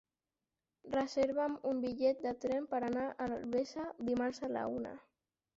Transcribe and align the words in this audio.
Reserva'm 0.95 1.57
un 1.73 1.83
bitllet 1.83 2.25
de 2.29 2.33
tren 2.45 2.65
per 2.73 2.81
anar 2.89 3.05
a 3.11 3.29
Albesa 3.37 3.87
dimarts 4.11 4.43
a 4.49 4.55
la 4.57 4.69
una. 4.81 4.99